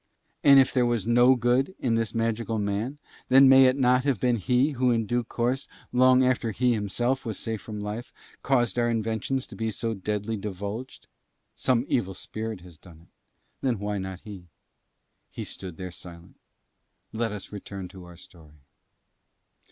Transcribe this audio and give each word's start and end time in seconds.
And 0.43 0.59
if 0.59 0.73
there 0.73 0.87
was 0.87 1.05
no 1.05 1.35
good 1.35 1.75
in 1.77 1.93
this 1.93 2.15
magical 2.15 2.57
man, 2.57 2.97
then 3.29 3.47
may 3.47 3.65
it 3.67 3.75
not 3.77 4.03
have 4.03 4.19
been 4.19 4.37
he 4.37 4.71
who 4.71 4.89
in 4.89 5.05
due 5.05 5.23
course, 5.23 5.67
long 5.93 6.25
after 6.25 6.49
he 6.49 6.73
himself 6.73 7.23
was 7.23 7.37
safe 7.37 7.61
from 7.61 7.79
life, 7.81 8.11
caused 8.41 8.79
our 8.79 8.89
inventions 8.89 9.45
to 9.45 9.55
be 9.55 9.69
so 9.69 9.93
deadly 9.93 10.37
divulged? 10.37 11.05
Some 11.55 11.85
evil 11.87 12.15
spirit 12.15 12.61
has 12.61 12.79
done 12.79 12.99
it, 13.01 13.07
then 13.61 13.77
why 13.77 13.99
not 13.99 14.21
he? 14.21 14.47
He 15.29 15.43
stood 15.43 15.77
there 15.77 15.91
silent: 15.91 16.39
let 17.13 17.31
us 17.31 17.51
return 17.51 17.87
to 17.89 18.05
our 18.05 18.17
story. 18.17 18.63